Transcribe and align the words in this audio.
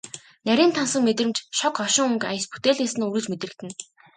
Нарийн 0.47 0.71
тансаг 0.77 1.01
мэдрэмж, 1.05 1.37
шог 1.59 1.73
хошин 1.81 2.05
өнгө 2.09 2.25
аяс 2.29 2.45
бүтээлээс 2.51 2.93
нь 2.95 3.05
үргэлж 3.05 3.27
мэдрэгдэнэ. 3.29 3.73